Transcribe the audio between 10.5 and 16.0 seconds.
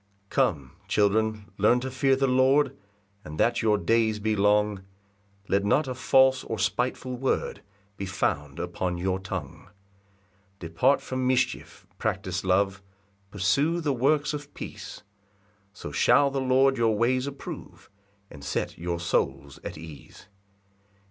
2 Depart from mischief, practise love, Pursue the works of peace; So